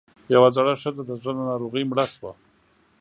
يوه 0.33 0.49
زړه 0.55 0.73
ښځۀ 0.81 1.01
د 1.05 1.11
زړۀ 1.21 1.31
له 1.37 1.43
ناروغۍ 1.49 1.83
مړه 1.89 2.05
شوه 2.13 2.31